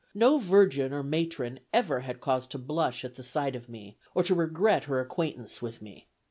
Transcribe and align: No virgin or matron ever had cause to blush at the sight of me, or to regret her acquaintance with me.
No 0.15 0.39
virgin 0.39 0.93
or 0.93 1.03
matron 1.03 1.59
ever 1.71 1.99
had 1.99 2.21
cause 2.21 2.47
to 2.47 2.57
blush 2.57 3.05
at 3.05 3.13
the 3.13 3.21
sight 3.23 3.55
of 3.55 3.69
me, 3.69 3.97
or 4.15 4.23
to 4.23 4.33
regret 4.33 4.85
her 4.85 4.99
acquaintance 4.99 5.61
with 5.61 5.79
me. 5.79 6.07